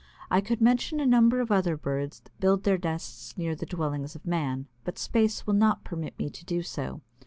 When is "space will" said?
4.97-5.53